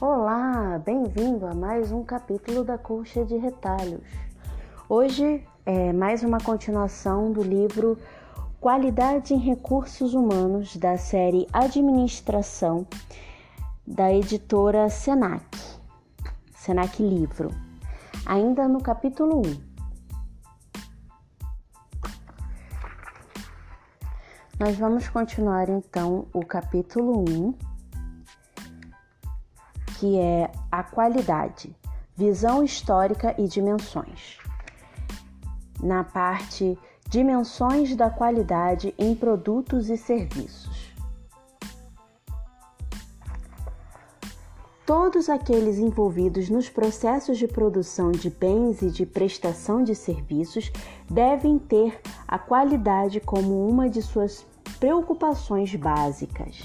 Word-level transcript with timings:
Olá, 0.00 0.80
bem-vindo 0.82 1.46
a 1.46 1.52
mais 1.52 1.92
um 1.92 2.02
capítulo 2.02 2.64
da 2.64 2.78
Colcha 2.78 3.22
de 3.22 3.36
Retalhos. 3.36 4.00
Hoje 4.88 5.46
é 5.66 5.92
mais 5.92 6.22
uma 6.22 6.38
continuação 6.38 7.30
do 7.30 7.42
livro 7.42 7.98
Qualidade 8.58 9.34
em 9.34 9.36
Recursos 9.36 10.14
Humanos 10.14 10.74
da 10.78 10.96
série 10.96 11.46
Administração 11.52 12.86
da 13.86 14.10
editora 14.10 14.88
Senac, 14.88 15.44
Senac 16.54 17.02
Livro, 17.02 17.50
ainda 18.24 18.66
no 18.66 18.82
capítulo 18.82 19.42
1. 19.46 19.70
Nós 24.58 24.78
vamos 24.78 25.10
continuar 25.10 25.68
então 25.68 26.26
o 26.32 26.42
capítulo 26.42 27.22
1 27.28 27.69
que 30.00 30.18
é 30.18 30.50
a 30.72 30.82
qualidade, 30.82 31.76
visão 32.16 32.64
histórica 32.64 33.34
e 33.36 33.46
dimensões. 33.46 34.38
Na 35.78 36.02
parte 36.02 36.78
dimensões 37.06 37.94
da 37.94 38.08
qualidade 38.08 38.94
em 38.98 39.14
produtos 39.14 39.90
e 39.90 39.98
serviços. 39.98 40.94
Todos 44.86 45.28
aqueles 45.28 45.78
envolvidos 45.78 46.48
nos 46.48 46.70
processos 46.70 47.36
de 47.36 47.46
produção 47.46 48.10
de 48.10 48.30
bens 48.30 48.80
e 48.80 48.90
de 48.90 49.04
prestação 49.04 49.84
de 49.84 49.94
serviços 49.94 50.72
devem 51.10 51.58
ter 51.58 52.00
a 52.26 52.38
qualidade 52.38 53.20
como 53.20 53.68
uma 53.68 53.90
de 53.90 54.00
suas 54.00 54.46
preocupações 54.78 55.74
básicas. 55.74 56.62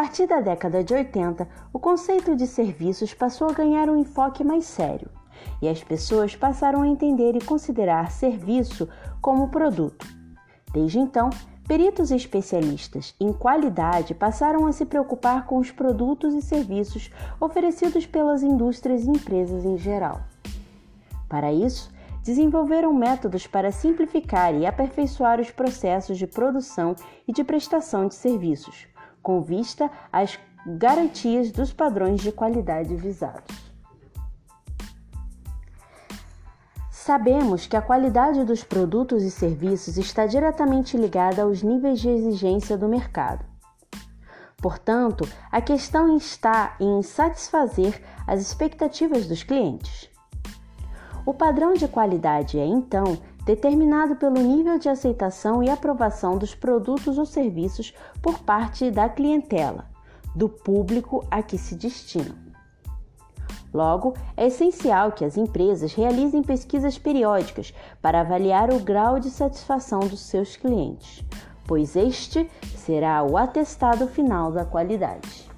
Partir 0.00 0.26
da 0.26 0.40
década 0.40 0.82
de 0.82 0.94
80, 0.94 1.46
o 1.74 1.78
conceito 1.78 2.34
de 2.34 2.46
serviços 2.46 3.12
passou 3.12 3.50
a 3.50 3.52
ganhar 3.52 3.90
um 3.90 3.96
enfoque 3.96 4.42
mais 4.42 4.64
sério 4.64 5.10
e 5.60 5.68
as 5.68 5.84
pessoas 5.84 6.34
passaram 6.34 6.80
a 6.80 6.88
entender 6.88 7.36
e 7.36 7.44
considerar 7.44 8.10
serviço 8.10 8.88
como 9.20 9.50
produto. 9.50 10.06
Desde 10.72 10.98
então, 10.98 11.28
peritos 11.68 12.10
especialistas 12.10 13.14
em 13.20 13.30
qualidade 13.30 14.14
passaram 14.14 14.66
a 14.66 14.72
se 14.72 14.86
preocupar 14.86 15.44
com 15.44 15.58
os 15.58 15.70
produtos 15.70 16.32
e 16.32 16.40
serviços 16.40 17.10
oferecidos 17.38 18.06
pelas 18.06 18.42
indústrias 18.42 19.04
e 19.04 19.10
empresas 19.10 19.66
em 19.66 19.76
geral. 19.76 20.22
Para 21.28 21.52
isso, 21.52 21.92
desenvolveram 22.24 22.94
métodos 22.94 23.46
para 23.46 23.70
simplificar 23.70 24.54
e 24.54 24.64
aperfeiçoar 24.64 25.38
os 25.38 25.50
processos 25.50 26.16
de 26.16 26.26
produção 26.26 26.96
e 27.28 27.34
de 27.34 27.44
prestação 27.44 28.08
de 28.08 28.14
serviços 28.14 28.88
com 29.22 29.40
vista 29.40 29.90
às 30.12 30.38
garantias 30.66 31.50
dos 31.50 31.72
padrões 31.72 32.20
de 32.20 32.32
qualidade 32.32 32.94
visados. 32.96 33.70
Sabemos 36.90 37.66
que 37.66 37.76
a 37.76 37.82
qualidade 37.82 38.44
dos 38.44 38.62
produtos 38.62 39.22
e 39.22 39.30
serviços 39.30 39.96
está 39.96 40.26
diretamente 40.26 40.96
ligada 40.96 41.42
aos 41.42 41.62
níveis 41.62 41.98
de 41.98 42.08
exigência 42.08 42.76
do 42.76 42.88
mercado. 42.88 43.44
Portanto, 44.58 45.26
a 45.50 45.60
questão 45.62 46.16
está 46.16 46.76
em 46.78 47.02
satisfazer 47.02 48.02
as 48.26 48.40
expectativas 48.42 49.26
dos 49.26 49.42
clientes. 49.42 50.10
O 51.24 51.32
padrão 51.32 51.72
de 51.72 51.88
qualidade 51.88 52.58
é, 52.58 52.66
então, 52.66 53.18
determinado 53.50 54.14
pelo 54.14 54.40
nível 54.40 54.78
de 54.78 54.88
aceitação 54.88 55.60
e 55.60 55.68
aprovação 55.68 56.38
dos 56.38 56.54
produtos 56.54 57.18
ou 57.18 57.26
serviços 57.26 57.92
por 58.22 58.38
parte 58.38 58.92
da 58.92 59.08
clientela, 59.08 59.86
do 60.36 60.48
público 60.48 61.26
a 61.28 61.42
que 61.42 61.58
se 61.58 61.74
destinam. 61.74 62.36
Logo, 63.74 64.14
é 64.36 64.46
essencial 64.46 65.10
que 65.10 65.24
as 65.24 65.36
empresas 65.36 65.92
realizem 65.94 66.44
pesquisas 66.44 66.96
periódicas 66.96 67.74
para 68.00 68.20
avaliar 68.20 68.72
o 68.72 68.78
grau 68.78 69.18
de 69.18 69.30
satisfação 69.30 69.98
dos 69.98 70.20
seus 70.20 70.54
clientes, 70.54 71.24
pois 71.66 71.96
este 71.96 72.48
será 72.76 73.20
o 73.24 73.36
atestado 73.36 74.06
final 74.06 74.52
da 74.52 74.64
qualidade. 74.64 75.49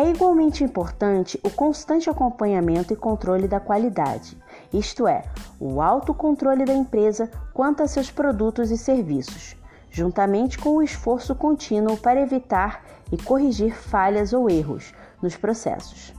É 0.00 0.08
igualmente 0.08 0.64
importante 0.64 1.38
o 1.44 1.50
constante 1.50 2.08
acompanhamento 2.08 2.90
e 2.90 2.96
controle 2.96 3.46
da 3.46 3.60
qualidade, 3.60 4.34
isto 4.72 5.06
é, 5.06 5.24
o 5.60 5.82
autocontrole 5.82 6.64
da 6.64 6.72
empresa 6.72 7.30
quanto 7.52 7.82
a 7.82 7.86
seus 7.86 8.10
produtos 8.10 8.70
e 8.70 8.78
serviços, 8.78 9.54
juntamente 9.90 10.58
com 10.58 10.70
o 10.70 10.82
esforço 10.82 11.34
contínuo 11.34 11.98
para 11.98 12.18
evitar 12.18 12.82
e 13.12 13.18
corrigir 13.18 13.76
falhas 13.76 14.32
ou 14.32 14.48
erros 14.48 14.94
nos 15.20 15.36
processos. 15.36 16.14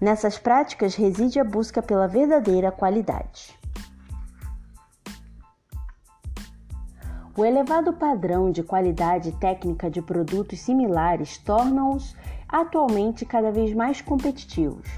Nessas 0.00 0.36
práticas 0.36 0.96
reside 0.96 1.38
a 1.38 1.44
busca 1.44 1.80
pela 1.80 2.08
verdadeira 2.08 2.72
qualidade. 2.72 3.56
O 7.36 7.44
elevado 7.44 7.92
padrão 7.92 8.52
de 8.52 8.62
qualidade 8.62 9.32
técnica 9.32 9.90
de 9.90 10.00
produtos 10.00 10.60
similares 10.60 11.36
torna-os 11.36 12.14
atualmente 12.48 13.26
cada 13.26 13.50
vez 13.50 13.74
mais 13.74 14.00
competitivos. 14.00 14.88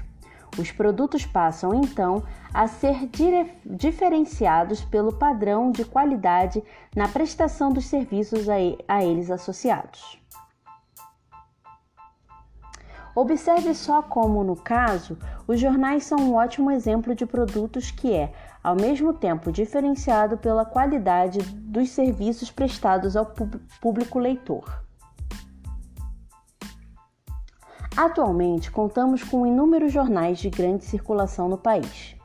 Os 0.55 0.71
produtos 0.71 1.25
passam 1.25 1.73
então 1.73 2.21
a 2.53 2.67
ser 2.67 3.09
diferenciados 3.65 4.83
pelo 4.83 5.13
padrão 5.13 5.71
de 5.71 5.83
qualidade 5.83 6.63
na 6.95 7.07
prestação 7.07 7.73
dos 7.73 7.85
serviços 7.85 8.47
a 8.87 9.03
eles 9.03 9.31
associados. 9.31 10.21
Observe 13.15 13.73
só 13.73 14.03
como, 14.03 14.43
no 14.43 14.55
caso, 14.55 15.17
os 15.47 15.59
jornais 15.59 16.03
são 16.03 16.19
um 16.19 16.35
ótimo 16.35 16.69
exemplo 16.69 17.15
de 17.15 17.25
produtos 17.25 17.89
que 17.89 18.13
é, 18.13 18.31
ao 18.63 18.75
mesmo 18.75 19.13
tempo, 19.13 19.51
diferenciado 19.51 20.37
pela 20.37 20.65
qualidade 20.65 21.39
dos 21.39 21.89
serviços 21.89 22.51
prestados 22.51 23.15
ao 23.15 23.25
público 23.81 24.19
leitor. 24.19 24.83
Atualmente, 27.95 28.69
contamos 28.69 29.23
com 29.23 29.47
inúmeros 29.47 29.91
jornais 29.91 30.37
de 30.37 30.49
grande 30.49 30.85
circulação 30.85 31.49
no 31.49 31.57
país. 31.57 32.15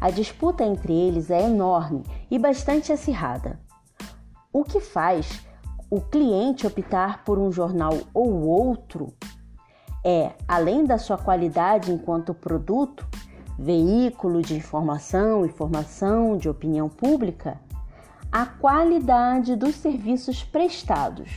A 0.00 0.10
disputa 0.10 0.64
entre 0.64 0.92
eles 0.92 1.30
é 1.30 1.42
enorme 1.42 2.02
e 2.30 2.38
bastante 2.38 2.92
acirrada. 2.92 3.58
O 4.52 4.64
que 4.64 4.80
faz 4.80 5.46
o 5.88 6.00
cliente 6.00 6.66
optar 6.66 7.24
por 7.24 7.38
um 7.38 7.50
jornal 7.50 7.98
ou 8.12 8.42
outro 8.42 9.14
é, 10.04 10.32
além 10.48 10.84
da 10.84 10.98
sua 10.98 11.16
qualidade 11.16 11.92
enquanto 11.92 12.34
produto, 12.34 13.06
veículo 13.58 14.42
de 14.42 14.54
informação 14.54 15.44
e 15.44 15.48
formação 15.48 16.36
de 16.36 16.48
opinião 16.48 16.88
pública, 16.88 17.60
a 18.30 18.46
qualidade 18.46 19.54
dos 19.56 19.74
serviços 19.74 20.42
prestados, 20.42 21.30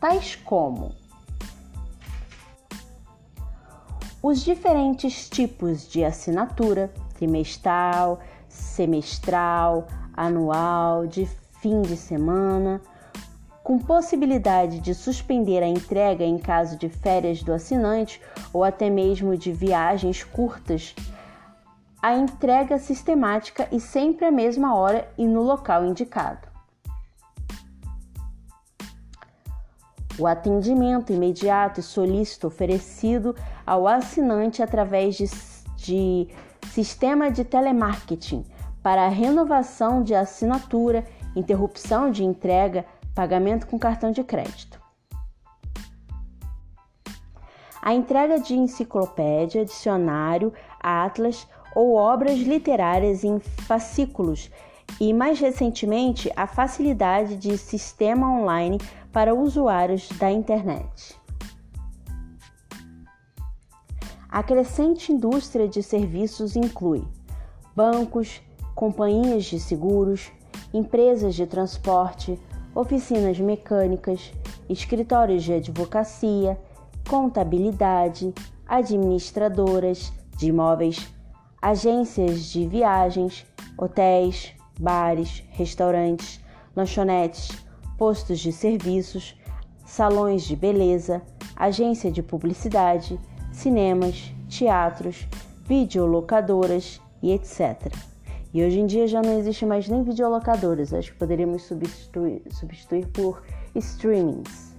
tais 0.00 0.34
como 0.34 0.92
os 4.22 4.40
diferentes 4.42 5.28
tipos 5.28 5.86
de 5.86 6.04
assinatura 6.04 6.92
trimestral, 7.14 8.18
semestral, 8.48 9.86
anual, 10.12 11.06
de 11.06 11.26
fim 11.60 11.82
de 11.82 11.96
semana, 11.96 12.80
com 13.62 13.78
possibilidade 13.78 14.80
de 14.80 14.94
suspender 14.94 15.62
a 15.62 15.68
entrega 15.68 16.24
em 16.24 16.38
caso 16.38 16.76
de 16.76 16.88
férias 16.88 17.42
do 17.42 17.52
assinante 17.52 18.20
ou 18.52 18.64
até 18.64 18.88
mesmo 18.88 19.36
de 19.36 19.52
viagens 19.52 20.24
curtas. 20.24 20.94
A 22.06 22.14
entrega 22.14 22.78
sistemática 22.78 23.68
e 23.72 23.80
sempre 23.80 24.26
à 24.26 24.30
mesma 24.30 24.76
hora 24.76 25.10
e 25.18 25.26
no 25.26 25.42
local 25.42 25.84
indicado. 25.84 26.46
o 30.16 30.24
atendimento 30.24 31.12
imediato 31.12 31.80
e 31.80 31.82
solícito 31.82 32.46
oferecido 32.46 33.34
ao 33.66 33.88
assinante 33.88 34.62
através 34.62 35.16
de, 35.16 35.26
de 35.76 36.28
sistema 36.68 37.28
de 37.28 37.44
telemarketing 37.44 38.46
para 38.84 39.08
renovação 39.08 40.00
de 40.00 40.14
assinatura, 40.14 41.04
interrupção 41.34 42.08
de 42.08 42.22
entrega, 42.22 42.86
pagamento 43.16 43.66
com 43.66 43.80
cartão 43.80 44.12
de 44.12 44.22
crédito. 44.22 44.80
A 47.82 47.92
entrega 47.92 48.38
de 48.38 48.54
enciclopédia, 48.54 49.64
dicionário, 49.64 50.52
atlas 50.80 51.48
ou 51.76 51.94
obras 51.94 52.38
literárias 52.38 53.22
em 53.22 53.38
fascículos 53.38 54.50
e, 54.98 55.12
mais 55.12 55.38
recentemente, 55.38 56.32
a 56.34 56.46
facilidade 56.46 57.36
de 57.36 57.58
sistema 57.58 58.26
online 58.26 58.80
para 59.12 59.34
usuários 59.34 60.08
da 60.18 60.30
internet. 60.30 61.20
A 64.26 64.42
crescente 64.42 65.12
indústria 65.12 65.68
de 65.68 65.82
serviços 65.82 66.56
inclui 66.56 67.04
bancos, 67.74 68.40
companhias 68.74 69.44
de 69.44 69.60
seguros, 69.60 70.32
empresas 70.72 71.34
de 71.34 71.46
transporte, 71.46 72.40
oficinas 72.74 73.38
mecânicas, 73.38 74.32
escritórios 74.66 75.44
de 75.44 75.52
advocacia, 75.52 76.58
contabilidade, 77.06 78.32
administradoras 78.66 80.10
de 80.38 80.48
imóveis, 80.48 81.15
agências 81.60 82.44
de 82.46 82.66
viagens, 82.66 83.46
hotéis, 83.78 84.52
bares, 84.78 85.42
restaurantes, 85.50 86.40
lanchonetes, 86.74 87.50
postos 87.96 88.38
de 88.40 88.52
serviços, 88.52 89.38
salões 89.84 90.42
de 90.42 90.54
beleza, 90.54 91.22
agência 91.56 92.10
de 92.10 92.22
publicidade, 92.22 93.18
cinemas, 93.52 94.32
teatros, 94.48 95.26
videolocadoras 95.66 97.00
e 97.22 97.32
etc. 97.32 97.92
E 98.52 98.64
hoje 98.64 98.80
em 98.80 98.86
dia 98.86 99.06
já 99.06 99.22
não 99.22 99.38
existe 99.38 99.66
mais 99.66 99.88
nem 99.88 100.02
videolocadoras, 100.02 100.92
acho 100.92 101.12
que 101.12 101.18
poderíamos 101.18 101.62
substituir, 101.62 102.42
substituir 102.50 103.06
por 103.08 103.42
streamings. 103.74 104.75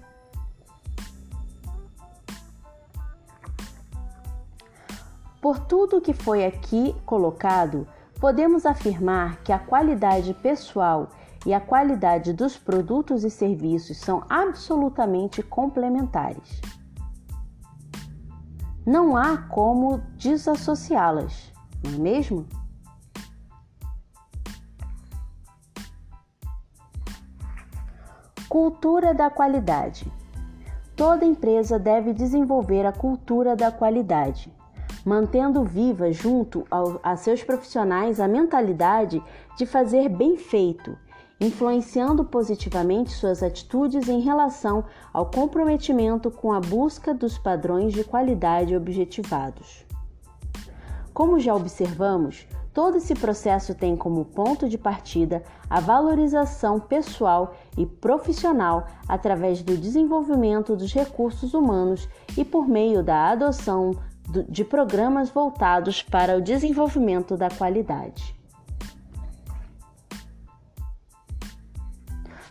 Por 5.48 5.60
tudo 5.60 5.98
que 5.98 6.12
foi 6.12 6.44
aqui 6.44 6.94
colocado, 7.06 7.88
podemos 8.20 8.66
afirmar 8.66 9.42
que 9.42 9.50
a 9.50 9.58
qualidade 9.58 10.34
pessoal 10.34 11.08
e 11.46 11.54
a 11.54 11.58
qualidade 11.58 12.34
dos 12.34 12.58
produtos 12.58 13.24
e 13.24 13.30
serviços 13.30 13.96
são 13.96 14.22
absolutamente 14.28 15.42
complementares. 15.42 16.60
Não 18.86 19.16
há 19.16 19.38
como 19.38 20.02
desassociá-las, 20.18 21.50
não 21.82 21.94
é 21.94 21.96
mesmo? 21.96 22.46
Cultura 28.50 29.14
da 29.14 29.30
qualidade. 29.30 30.12
Toda 30.94 31.24
empresa 31.24 31.78
deve 31.78 32.12
desenvolver 32.12 32.84
a 32.84 32.92
cultura 32.92 33.56
da 33.56 33.72
qualidade 33.72 34.57
mantendo 35.08 35.64
viva 35.64 36.12
junto 36.12 36.66
ao, 36.70 37.00
a 37.02 37.16
seus 37.16 37.42
profissionais 37.42 38.20
a 38.20 38.28
mentalidade 38.28 39.22
de 39.56 39.64
fazer 39.64 40.10
bem 40.10 40.36
feito, 40.36 40.98
influenciando 41.40 42.22
positivamente 42.26 43.12
suas 43.12 43.42
atitudes 43.42 44.06
em 44.06 44.20
relação 44.20 44.84
ao 45.10 45.24
comprometimento 45.24 46.30
com 46.30 46.52
a 46.52 46.60
busca 46.60 47.14
dos 47.14 47.38
padrões 47.38 47.94
de 47.94 48.04
qualidade 48.04 48.76
objetivados. 48.76 49.86
Como 51.14 51.40
já 51.40 51.54
observamos, 51.54 52.46
todo 52.74 52.98
esse 52.98 53.14
processo 53.14 53.74
tem 53.74 53.96
como 53.96 54.26
ponto 54.26 54.68
de 54.68 54.76
partida 54.76 55.42
a 55.70 55.80
valorização 55.80 56.78
pessoal 56.78 57.54
e 57.78 57.86
profissional 57.86 58.86
através 59.08 59.62
do 59.62 59.74
desenvolvimento 59.74 60.76
dos 60.76 60.92
recursos 60.92 61.54
humanos 61.54 62.06
e 62.36 62.44
por 62.44 62.68
meio 62.68 63.02
da 63.02 63.30
adoção 63.30 63.96
de 64.48 64.64
programas 64.64 65.30
voltados 65.30 66.02
para 66.02 66.36
o 66.36 66.40
desenvolvimento 66.40 67.36
da 67.36 67.48
qualidade. 67.48 68.36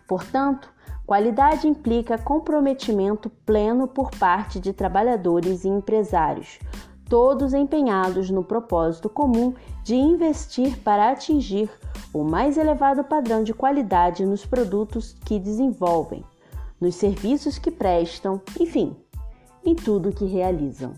Portanto, 0.07 0.69
qualidade 1.05 1.67
implica 1.67 2.17
comprometimento 2.17 3.29
pleno 3.29 3.87
por 3.87 4.09
parte 4.11 4.59
de 4.59 4.73
trabalhadores 4.73 5.65
e 5.65 5.67
empresários, 5.67 6.59
todos 7.09 7.53
empenhados 7.53 8.29
no 8.29 8.43
propósito 8.43 9.09
comum 9.09 9.53
de 9.83 9.95
investir 9.95 10.77
para 10.79 11.11
atingir 11.11 11.69
o 12.13 12.23
mais 12.23 12.57
elevado 12.57 13.03
padrão 13.03 13.43
de 13.43 13.53
qualidade 13.53 14.25
nos 14.25 14.45
produtos 14.45 15.13
que 15.25 15.37
desenvolvem, 15.37 16.23
nos 16.79 16.95
serviços 16.95 17.57
que 17.57 17.69
prestam, 17.69 18.41
enfim, 18.59 18.95
em 19.63 19.75
tudo 19.75 20.11
que 20.11 20.25
realizam. 20.25 20.93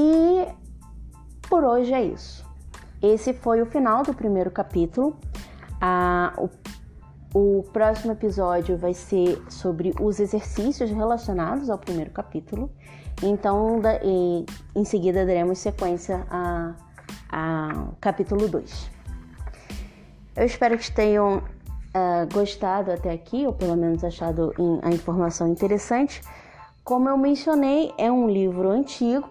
E 0.00 0.46
por 1.48 1.64
hoje 1.64 1.92
é 1.92 2.04
isso. 2.04 2.46
Esse 3.02 3.32
foi 3.32 3.60
o 3.60 3.66
final 3.66 4.04
do 4.04 4.14
primeiro 4.14 4.48
capítulo. 4.48 5.16
Ah, 5.80 6.32
o, 6.36 6.48
o 7.34 7.62
próximo 7.72 8.12
episódio 8.12 8.78
vai 8.78 8.94
ser 8.94 9.42
sobre 9.48 9.92
os 10.00 10.20
exercícios 10.20 10.88
relacionados 10.90 11.68
ao 11.68 11.78
primeiro 11.78 12.12
capítulo. 12.12 12.70
Então, 13.24 13.80
da, 13.80 13.96
e, 13.96 14.46
em 14.76 14.84
seguida, 14.84 15.26
daremos 15.26 15.58
sequência 15.58 16.24
a, 16.30 16.74
a 17.28 17.88
capítulo 18.00 18.46
2. 18.46 18.90
Eu 20.36 20.46
espero 20.46 20.78
que 20.78 20.92
tenham 20.92 21.38
uh, 21.38 22.32
gostado 22.32 22.92
até 22.92 23.10
aqui, 23.10 23.44
ou 23.44 23.52
pelo 23.52 23.76
menos 23.76 24.04
achado 24.04 24.54
a 24.82 24.90
informação 24.90 25.48
interessante. 25.48 26.22
Como 26.84 27.08
eu 27.08 27.18
mencionei, 27.18 27.92
é 27.98 28.10
um 28.10 28.30
livro 28.30 28.70
antigo, 28.70 29.28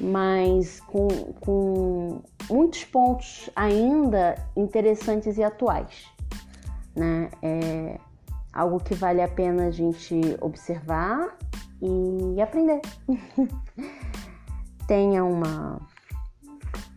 mas 0.00 0.80
com, 0.80 1.08
com 1.40 2.22
muitos 2.50 2.84
pontos 2.84 3.50
ainda 3.54 4.34
interessantes 4.56 5.36
e 5.36 5.42
atuais. 5.42 6.06
Né? 6.94 7.30
É 7.42 7.98
algo 8.52 8.78
que 8.78 8.94
vale 8.94 9.20
a 9.20 9.28
pena 9.28 9.66
a 9.66 9.70
gente 9.70 10.20
observar 10.40 11.36
e 11.82 12.40
aprender. 12.40 12.80
Tenha 14.86 15.24
uma 15.24 15.80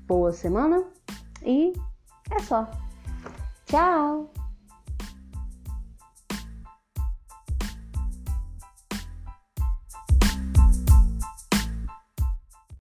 boa 0.07 0.31
semana 0.31 0.83
e 1.43 1.73
é 2.31 2.39
só. 2.39 2.69
Tchau! 3.65 4.31